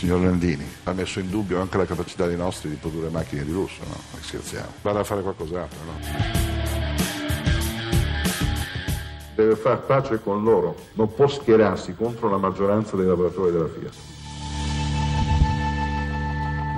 [0.00, 3.52] Signor Landini ha messo in dubbio anche la capacità dei nostri di produrre macchine di
[3.52, 4.00] lusso, no?
[4.18, 4.72] Scherziamo.
[4.80, 5.98] Vada a fare qualcos'altro, no?
[9.34, 14.19] Deve far pace con loro, non può schierarsi contro la maggioranza dei lavoratori della Fiat.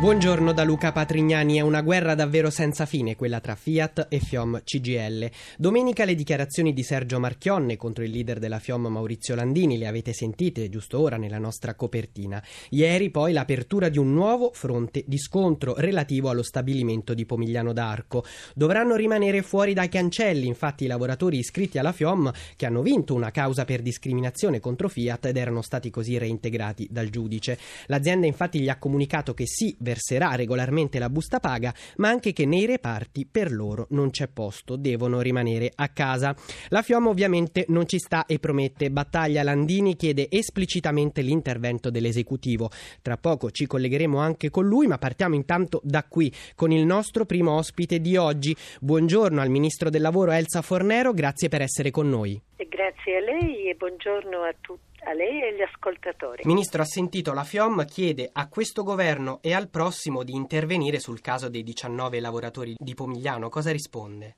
[0.03, 4.63] Buongiorno da Luca Patrignani, è una guerra davvero senza fine quella tra Fiat e FIOM
[4.65, 5.31] CGL.
[5.57, 10.13] Domenica le dichiarazioni di Sergio Marchionne contro il leader della FIOM Maurizio Landini, le avete
[10.13, 12.43] sentite giusto ora nella nostra copertina.
[12.71, 18.25] Ieri poi l'apertura di un nuovo fronte di scontro relativo allo stabilimento di Pomigliano d'Arco.
[18.57, 23.31] Dovranno rimanere fuori dai cancelli infatti i lavoratori iscritti alla FIOM che hanno vinto una
[23.31, 27.57] causa per discriminazione contro Fiat ed erano stati così reintegrati dal giudice.
[27.87, 32.47] L'azienda infatti gli ha comunicato che sì, verserà regolarmente la busta paga, ma anche che
[32.47, 36.35] nei reparti per loro non c'è posto, devono rimanere a casa.
[36.69, 39.43] La FIOM ovviamente non ci sta e promette battaglia.
[39.43, 42.71] Landini chiede esplicitamente l'intervento dell'esecutivo.
[43.03, 47.27] Tra poco ci collegheremo anche con lui, ma partiamo intanto da qui con il nostro
[47.27, 48.57] primo ospite di oggi.
[48.81, 52.41] Buongiorno al ministro del lavoro Elsa Fornero, grazie per essere con noi.
[52.57, 56.43] Grazie a lei e buongiorno a tutti a lei e agli ascoltatori.
[56.45, 61.21] Ministro, ha sentito la FIOM chiede a questo governo e al prossimo di intervenire sul
[61.21, 63.49] caso dei 19 lavoratori di Pomigliano.
[63.49, 64.37] Cosa risponde?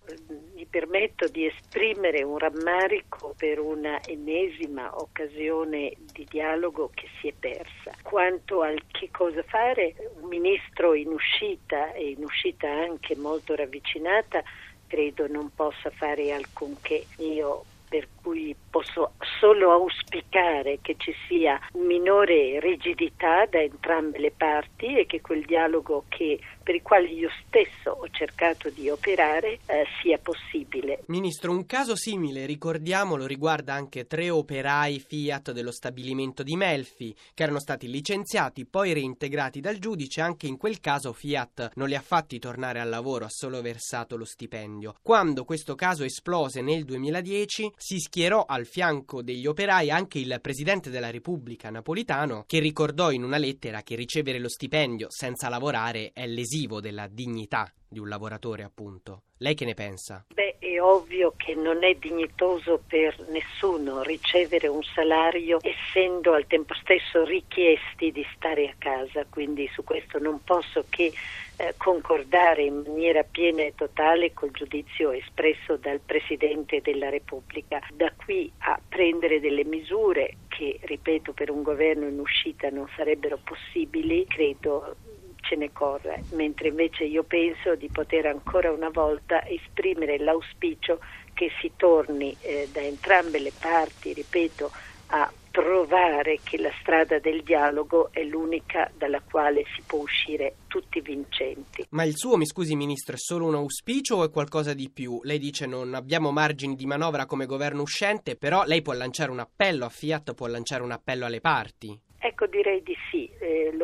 [0.54, 7.32] Mi permetto di esprimere un rammarico per una ennesima occasione di dialogo che si è
[7.38, 7.92] persa.
[8.02, 14.42] Quanto al che cosa fare, un ministro in uscita e in uscita anche molto ravvicinata
[14.86, 17.04] credo non possa fare alcunché.
[17.18, 24.98] Io per cui posso solo auspicare che ci sia minore rigidità da entrambe le parti
[24.98, 29.84] e che quel dialogo che, per il quale io stesso ho cercato di operare eh,
[30.00, 31.02] sia possibile.
[31.06, 37.42] Ministro, un caso simile, ricordiamolo, riguarda anche tre operai Fiat dello stabilimento di Melfi che
[37.42, 40.22] erano stati licenziati, poi reintegrati dal giudice.
[40.22, 44.16] Anche in quel caso Fiat non li ha fatti tornare al lavoro, ha solo versato
[44.16, 44.94] lo stipendio.
[45.02, 50.88] Quando questo caso esplose nel 2010 si schierò al fianco degli operai anche il presidente
[50.88, 56.24] della Repubblica Napolitano, che ricordò in una lettera che ricevere lo stipendio senza lavorare è
[56.24, 59.22] lesivo della dignità di un lavoratore, appunto.
[59.38, 60.26] Lei che ne pensa?
[60.34, 66.74] Beh, è ovvio che non è dignitoso per nessuno ricevere un salario essendo al tempo
[66.74, 71.12] stesso richiesti di stare a casa, quindi su questo non posso che
[71.56, 77.80] eh, concordare in maniera piena e totale col giudizio espresso dal Presidente della Repubblica.
[77.94, 83.38] Da qui a prendere delle misure che, ripeto, per un governo in uscita non sarebbero
[83.42, 84.96] possibili, credo
[85.44, 90.98] ce ne corre, mentre invece io penso di poter ancora una volta esprimere l'auspicio
[91.32, 94.70] che si torni eh, da entrambe le parti, ripeto,
[95.08, 101.00] a trovare che la strada del dialogo è l'unica dalla quale si può uscire tutti
[101.00, 101.86] vincenti.
[101.90, 105.20] Ma il suo, mi scusi Ministro, è solo un auspicio o è qualcosa di più?
[105.22, 109.38] Lei dice non abbiamo margini di manovra come governo uscente, però lei può lanciare un
[109.38, 111.96] appello a Fiat, può lanciare un appello alle parti.
[112.18, 113.13] Ecco, direi di sì,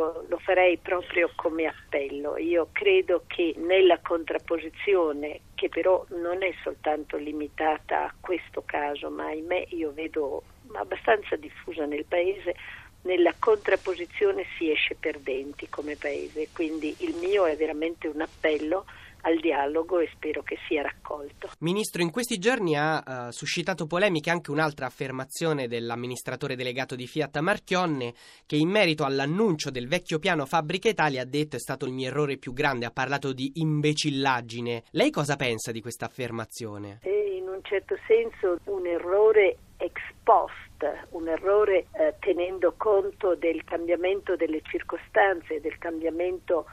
[0.00, 2.38] lo, lo, farei proprio come appello.
[2.38, 9.27] Io credo che nella contrapposizione, che però non è soltanto limitata a questo caso, ma
[9.27, 12.55] ahimè io vedo abbastanza diffusa nel Paese,
[13.03, 16.49] nella contrapposizione si esce perdenti come Paese.
[16.53, 18.87] Quindi il mio è veramente un appello
[19.23, 21.51] al dialogo e spero che sia raccolto.
[21.61, 27.39] Ministro, in questi giorni ha uh, suscitato polemiche anche un'altra affermazione dell'amministratore delegato di Fiat
[27.39, 28.15] Marchionne
[28.47, 32.09] che in merito all'annuncio del vecchio piano Fabbrica Italia ha detto è stato il mio
[32.09, 34.84] errore più grande, ha parlato di imbecillaggine.
[34.93, 36.99] Lei cosa pensa di questa affermazione?
[37.03, 43.65] È in un certo senso un errore ex post, un errore eh, tenendo conto del
[43.65, 46.66] cambiamento delle circostanze, del cambiamento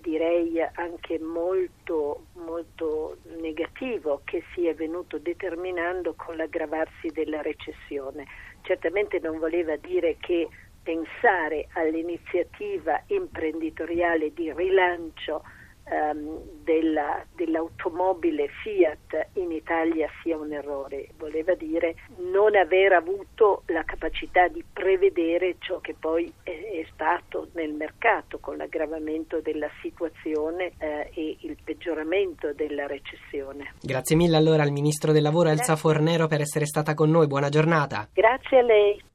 [0.00, 8.26] direi anche molto, molto negativo che si è venuto determinando con l'aggravarsi della recessione.
[8.62, 10.48] Certamente non voleva dire che
[10.82, 15.42] pensare all'iniziativa imprenditoriale di rilancio
[15.84, 21.96] ehm, della, dell'automobile Fiat in Italia sia un errore, voleva dire
[22.30, 28.38] non aver avuto la capacità di prevedere ciò che poi è, è stato nel mercato
[28.38, 33.74] con l'aggravamento della situazione eh, e il peggioramento della recessione.
[33.80, 37.48] Grazie mille allora al Ministro del Lavoro Elsa Fornero per essere stata con noi, buona
[37.48, 38.08] giornata.
[38.12, 39.10] Grazie a lei.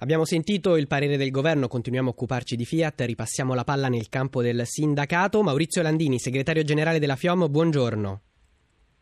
[0.00, 4.08] Abbiamo sentito il parere del governo, continuiamo a occuparci di Fiat, ripassiamo la palla nel
[4.08, 5.42] campo del sindacato.
[5.42, 8.20] Maurizio Landini, segretario generale della FIOM, buongiorno.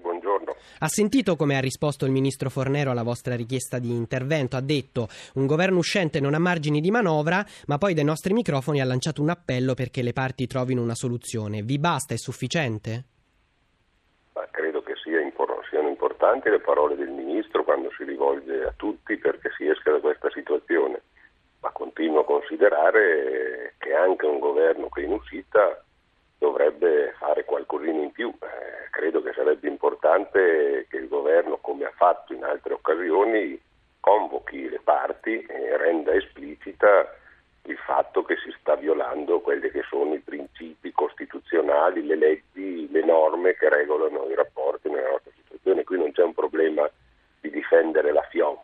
[0.01, 0.55] Buongiorno.
[0.79, 4.57] Ha sentito come ha risposto il ministro Fornero alla vostra richiesta di intervento?
[4.57, 8.81] Ha detto un governo uscente non ha margini di manovra, ma poi dai nostri microfoni
[8.81, 11.63] ha lanciato un appello perché le parti trovino una soluzione.
[11.63, 12.15] Vi basta?
[12.15, 13.05] È sufficiente?
[14.57, 19.69] Credo che siano importanti le parole del ministro quando si rivolge a tutti perché si
[19.69, 21.03] esca da questa situazione,
[21.61, 25.85] ma continuo a considerare che anche un governo che è in uscita
[26.39, 28.33] dovrebbe fare qualcosina in più.
[28.41, 33.61] Eh, credo che sarebbe importante che il governo, come ha fatto in altre occasioni,
[34.01, 37.07] convochi le parti e renda esplicita
[37.67, 43.05] il fatto che si sta violando quelli che sono i principi costituzionali, le leggi, le
[43.05, 45.85] norme che regolano i rapporti nella nostra situazione.
[45.85, 46.89] Qui non c'è un problema
[47.41, 48.57] di difendere la FIOM,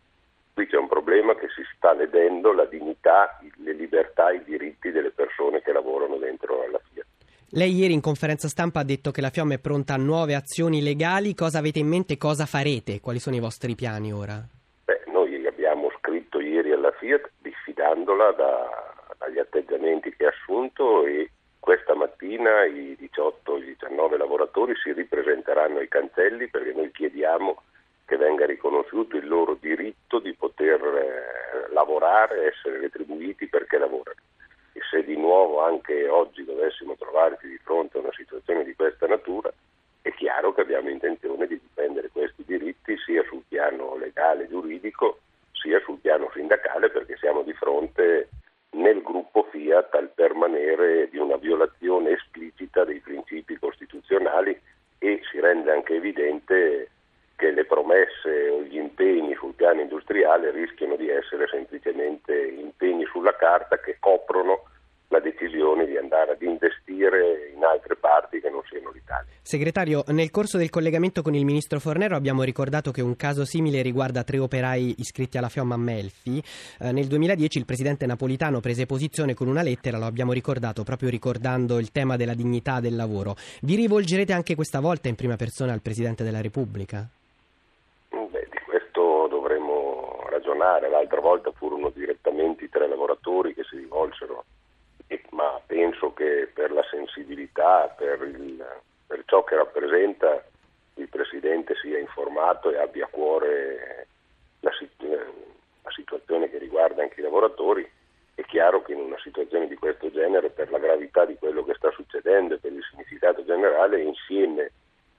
[0.55, 5.11] qui c'è un problema che si sta ledendo la dignità, le libertà, i diritti delle
[5.11, 7.07] persone che lavorano dentro la FIAT.
[7.51, 10.83] Lei ieri in conferenza stampa ha detto che la FIOM è pronta a nuove azioni
[10.83, 11.35] legali.
[11.35, 12.17] Cosa avete in mente?
[12.17, 13.01] Cosa farete?
[13.01, 14.41] Quali sono i vostri piani ora?
[14.85, 18.82] Beh, noi abbiamo scritto ieri alla Fiat diffidandola da,
[19.53, 25.89] atteggiamenti che ha assunto e questa mattina i 18 i 19 lavoratori si ripresenteranno ai
[25.89, 27.63] cancelli perché noi chiediamo
[28.07, 34.17] che venga riconosciuto il loro diritto di poter eh, lavorare, essere retribuiti perché lavorano.
[34.73, 39.07] E se di nuovo anche oggi dovessimo trovarci di fronte a una situazione di questa
[39.07, 39.53] natura,
[40.01, 45.21] è chiaro che abbiamo intenzione di difendere questi diritti sia sul piano legale, giuridico,
[45.53, 48.29] sia sul piano sindacale perché siamo di fronte
[48.73, 54.59] nel gruppo Fiat al permanere di una violazione esplicita dei principi costituzionali
[54.99, 56.91] e si rende anche evidente
[57.37, 63.35] che le promesse o gli impegni sul piano industriale rischiano di essere semplicemente impegni sulla
[63.37, 64.65] carta che coprono
[65.09, 69.33] la decisione di andare ad investire in altre parti che non siano l'Italia.
[69.53, 73.83] Segretario, nel corso del collegamento con il ministro Fornero abbiamo ricordato che un caso simile
[73.83, 76.43] riguarda tre operai iscritti alla FIOM a Melfi.
[76.81, 81.11] Eh, nel 2010 il presidente Napolitano prese posizione con una lettera, lo abbiamo ricordato proprio
[81.11, 83.37] ricordando il tema della dignità del lavoro.
[83.61, 87.07] Vi rivolgerete anche questa volta in prima persona al Presidente della Repubblica?
[88.09, 90.89] Beh, di questo dovremmo ragionare.
[90.89, 94.45] L'altra volta furono direttamente i tre lavoratori che si rivolsero
[95.33, 98.65] ma penso che per la sensibilità, per, il,
[99.13, 100.43] per, ciò che rappresenta,
[100.95, 104.07] il Presidente sia informato e abbia a cuore
[104.61, 104.71] la,
[105.83, 107.87] la situazione che riguarda anche i lavoratori.
[108.35, 111.75] È chiaro che in una situazione di questo genere, per la gravità di quello che
[111.75, 114.73] sta succedendo e per il significato generale, insieme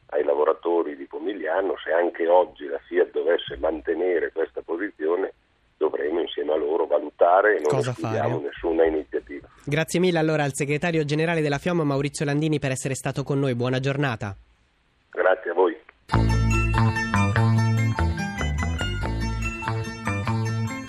[0.08, 5.34] ai lavoratori di Pomigliano, se anche oggi la Fiat dovesse mantenere questa posizione,
[5.78, 9.23] dovremo insieme a loro valutare e non escludiamo nessuna iniziativa.
[9.66, 13.56] Grazie mille allora al segretario generale della FIOM Maurizio Landini per essere stato con noi.
[13.56, 14.36] Buona giornata.
[15.10, 15.74] Grazie a voi.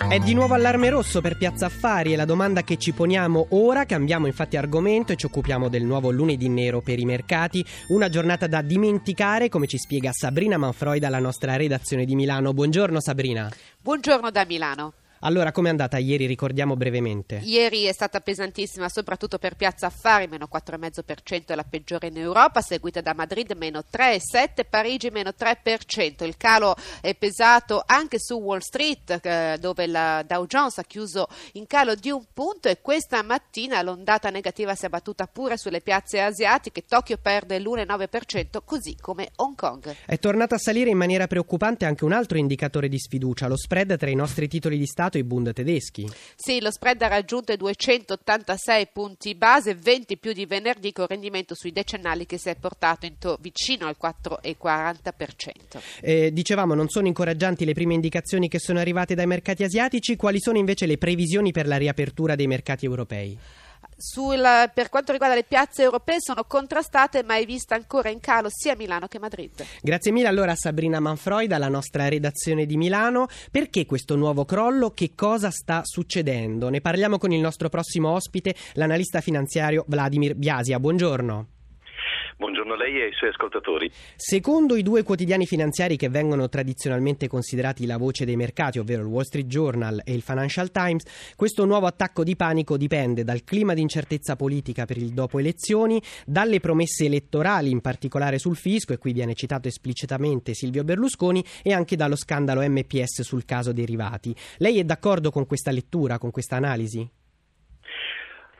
[0.09, 3.85] È di nuovo allarme rosso per Piazza Affari e la domanda che ci poniamo ora,
[3.85, 8.45] cambiamo infatti argomento e ci occupiamo del nuovo lunedì nero per i mercati, una giornata
[8.45, 12.53] da dimenticare come ci spiega Sabrina Manfroi dalla nostra redazione di Milano.
[12.53, 13.49] Buongiorno Sabrina.
[13.81, 14.93] Buongiorno da Milano.
[15.25, 16.27] Allora, com'è andata ieri?
[16.27, 17.41] Ricordiamo brevemente.
[17.43, 22.61] Ieri è stata pesantissima, soprattutto per Piazza Affari, meno 4,5% è la peggiore in Europa,
[22.61, 26.23] seguita da Madrid, meno 3,7%, Parigi, meno 3%.
[26.23, 31.27] Il calo è pesato anche su Wall Street, eh, dove la Dow Jones ha chiuso
[31.53, 35.81] in calo di un punto e questa mattina l'ondata negativa si è abbattuta pure sulle
[35.81, 36.85] piazze asiatiche.
[36.87, 39.95] Tokyo perde l'1,9%, così come Hong Kong.
[40.05, 43.97] È tornato a salire in maniera preoccupante anche un altro indicatore di sfiducia, lo spread
[43.97, 46.09] tra i nostri titoli di Stato e i Bund tedeschi.
[46.35, 51.55] Sì, lo spread ha raggiunto i 286 punti base, 20 più di venerdì, con rendimento
[51.55, 55.81] sui decennali che si è portato to- vicino al 4,40%.
[56.01, 60.39] Eh, dicevamo, non sono incoraggianti le prime indicazioni che sono arrivate dai mercati asiatici, quali
[60.39, 63.37] sono invece le previsioni per la riapertura dei mercati europei?
[63.97, 68.49] Sul, per quanto riguarda le piazze europee sono contrastate ma è vista ancora in calo
[68.51, 69.65] sia Milano che Madrid.
[69.81, 73.27] Grazie mille allora Sabrina Manfroi dalla nostra redazione di Milano.
[73.51, 74.91] Perché questo nuovo crollo?
[74.91, 76.69] Che cosa sta succedendo?
[76.69, 80.79] Ne parliamo con il nostro prossimo ospite, l'analista finanziario Vladimir Biasia.
[80.79, 81.54] Buongiorno.
[82.37, 83.89] Buongiorno a lei e ai suoi ascoltatori.
[84.17, 89.07] Secondo i due quotidiani finanziari che vengono tradizionalmente considerati la voce dei mercati, ovvero il
[89.07, 93.73] Wall Street Journal e il Financial Times, questo nuovo attacco di panico dipende dal clima
[93.73, 98.97] di incertezza politica per il dopo elezioni, dalle promesse elettorali, in particolare sul fisco, e
[98.97, 104.35] qui viene citato esplicitamente Silvio Berlusconi, e anche dallo scandalo MPS sul caso derivati.
[104.57, 107.09] Lei è d'accordo con questa lettura, con questa analisi?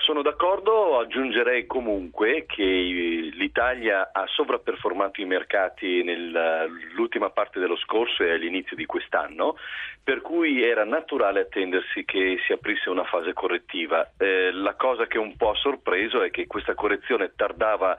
[0.05, 8.29] Sono d'accordo, aggiungerei comunque che l'Italia ha sovrapperformato i mercati nell'ultima parte dello scorso e
[8.29, 9.55] all'inizio di quest'anno,
[10.03, 14.11] per cui era naturale attendersi che si aprisse una fase correttiva.
[14.19, 17.97] Eh, la cosa che un po' ha sorpreso è che questa correzione tardava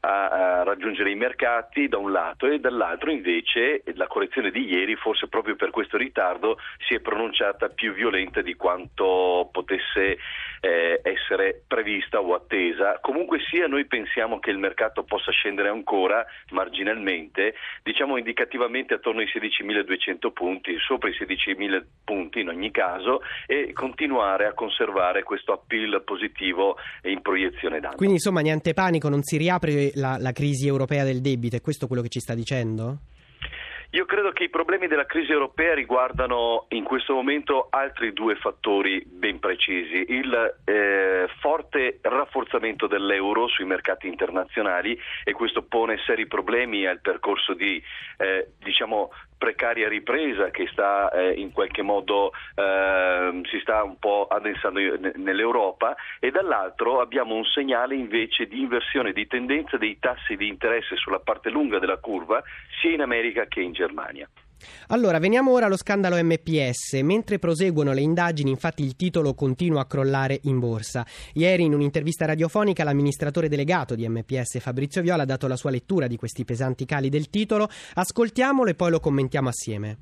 [0.00, 5.28] a, raggiungere i mercati da un lato e dall'altro invece la correzione di ieri forse
[5.28, 10.18] proprio per questo ritardo si è pronunciata più violenta di quanto potesse
[10.60, 12.98] eh, essere prevista o attesa.
[13.00, 19.26] Comunque sia noi pensiamo che il mercato possa scendere ancora marginalmente, diciamo indicativamente attorno ai
[19.26, 26.02] 16.200 punti, sopra i 16.000 punti in ogni caso e continuare a conservare questo appeal
[26.04, 27.96] positivo in proiezione d'anno.
[27.96, 31.86] Quindi insomma niente panico, non si riapre la, la crisi europea del debito, è questo
[31.86, 32.98] quello che ci sta dicendo?
[33.90, 39.02] Io credo che i problemi della crisi europea riguardano in questo momento altri due fattori
[39.06, 40.04] ben precisi.
[40.08, 47.54] Il eh, forte rafforzamento dell'euro sui mercati internazionali e questo pone seri problemi al percorso
[47.54, 47.80] di
[48.18, 54.26] eh, diciamo, precaria ripresa che sta eh, in qualche modo eh, si sta un po'
[54.28, 54.80] addensando
[55.16, 60.96] nell'Europa e dall'altro abbiamo un segnale invece di inversione di tendenza dei tassi di interesse
[60.96, 62.42] sulla parte lunga della curva
[62.80, 64.28] sia in America che in Germania.
[64.88, 67.00] Allora, veniamo ora allo scandalo MPS.
[67.02, 71.06] Mentre proseguono le indagini, infatti il titolo continua a crollare in borsa.
[71.34, 76.06] Ieri, in un'intervista radiofonica, l'amministratore delegato di MPS, Fabrizio Viola, ha dato la sua lettura
[76.06, 77.68] di questi pesanti cali del titolo.
[77.94, 79.98] Ascoltiamolo e poi lo commentiamo assieme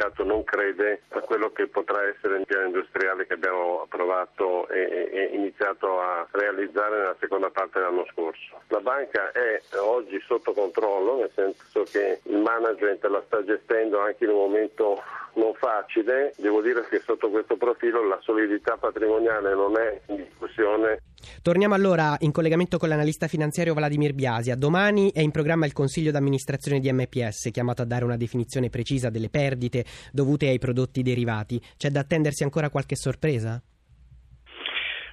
[0.00, 5.10] mercato non crede a quello che potrà essere il piano industriale che abbiamo approvato e,
[5.12, 8.60] e iniziato a realizzare nella seconda parte dell'anno scorso.
[8.68, 14.24] La banca è oggi sotto controllo, nel senso che il management la sta gestendo anche
[14.24, 15.02] in un momento
[15.34, 21.02] non facile, devo dire che sotto questo profilo la solidità patrimoniale non è in discussione.
[21.42, 24.56] Torniamo allora in collegamento con l'analista finanziario Vladimir Biasia.
[24.56, 29.10] Domani è in programma il consiglio d'amministrazione di MPS, chiamato a dare una definizione precisa
[29.10, 31.60] delle perdite dovute ai prodotti derivati.
[31.76, 33.62] C'è da attendersi ancora qualche sorpresa?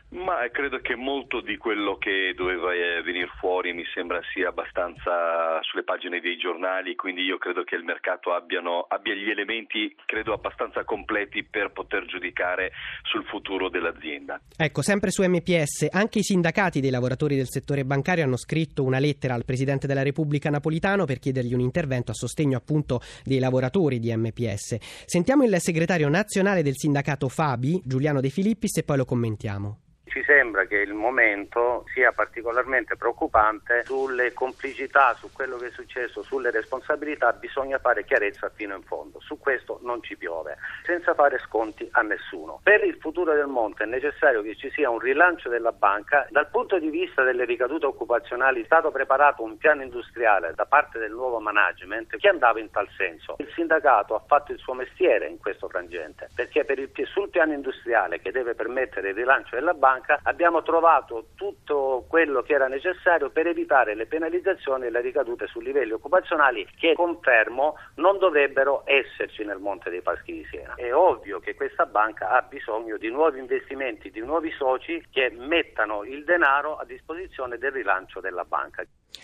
[0.09, 5.61] Ma credo che molto di quello che doveva eh, venire fuori mi sembra sia abbastanza
[5.63, 10.31] sulle pagine dei giornali, quindi io credo che il mercato abbiano, abbia gli elementi, credo,
[10.31, 12.71] abbastanza completi per poter giudicare
[13.03, 14.39] sul futuro dell'azienda.
[14.55, 18.99] Ecco, sempre su MPS, anche i sindacati dei lavoratori del settore bancario hanno scritto una
[18.99, 23.99] lettera al Presidente della Repubblica Napolitano per chiedergli un intervento a sostegno appunto dei lavoratori
[23.99, 24.77] di MPS.
[25.05, 29.79] Sentiamo il segretario nazionale del sindacato Fabi, Giuliano De Filippis, e poi lo commentiamo
[30.17, 36.23] ci sembra che il momento sia particolarmente preoccupante sulle complicità, su quello che è successo,
[36.23, 39.19] sulle responsabilità, bisogna fare chiarezza fino in fondo.
[39.19, 42.59] Su questo non ci piove, senza fare sconti a nessuno.
[42.63, 46.25] Per il futuro del Monte è necessario che ci sia un rilancio della banca.
[46.31, 50.97] Dal punto di vista delle ricadute occupazionali è stato preparato un piano industriale da parte
[50.97, 53.35] del nuovo management che andava in tal senso.
[53.37, 57.53] Il sindacato ha fatto il suo mestiere in questo frangente, perché per il, sul piano
[57.53, 62.67] industriale che deve permettere il rilancio della banca banca abbiamo trovato tutto quello che era
[62.67, 68.83] necessario per evitare le penalizzazioni e le ricadute su livelli occupazionali che, confermo, non dovrebbero
[68.85, 70.75] esserci nel Monte dei Paschi di Siena.
[70.75, 76.03] È ovvio che questa banca ha bisogno di nuovi investimenti, di nuovi soci che mettano
[76.03, 78.83] il denaro a disposizione del rilancio della banca.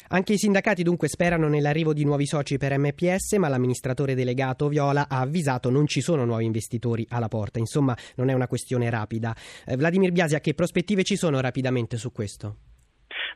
[0.09, 5.07] Anche i sindacati dunque sperano nell'arrivo di nuovi soci per MPS, ma l'amministratore delegato Viola
[5.09, 7.59] ha avvisato non ci sono nuovi investitori alla porta.
[7.59, 9.35] Insomma, non è una questione rapida.
[9.65, 12.57] Eh, Vladimir Biasia, che prospettive ci sono rapidamente su questo?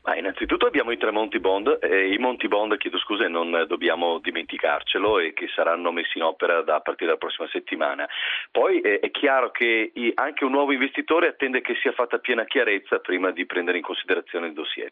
[0.02, 4.18] Ma innanzitutto abbiamo i tre Monti Bond, eh, i Monti Bond, chiedo scusa, non dobbiamo
[4.20, 8.08] dimenticarcelo e che saranno messi in opera da, a partire dalla prossima settimana.
[8.50, 12.44] Poi eh, è chiaro che i, anche un nuovo investitore attende che sia fatta piena
[12.44, 14.90] chiarezza prima di prendere in considerazione il dossier.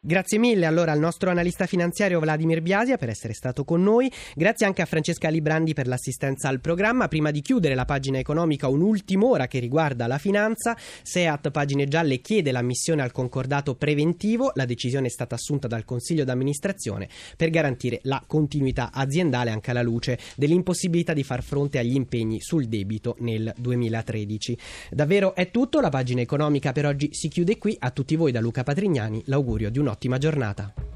[0.00, 4.64] Grazie mille allora al nostro analista finanziario Vladimir Biasia per essere stato con noi, grazie
[4.64, 7.08] anche a Francesca Librandi per l'assistenza al programma.
[7.08, 12.20] Prima di chiudere la pagina economica un'ultima ora che riguarda la finanza, Seat Pagine Gialle
[12.20, 17.98] chiede l'ammissione al concordato preventivo, la decisione è stata assunta dal Consiglio d'amministrazione per garantire
[18.04, 23.52] la continuità aziendale anche alla luce dell'impossibilità di far fronte agli impegni sul debito nel
[23.56, 24.58] 2013.
[24.92, 28.38] Davvero è tutto, la pagina economica per oggi si chiude qui, a tutti voi da
[28.38, 30.88] Luca Patrignani l'augurio di un un'ottima giornata.